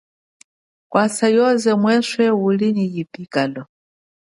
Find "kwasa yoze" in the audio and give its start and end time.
0.89-1.71